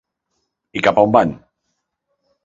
[0.79, 1.33] I cap a on van?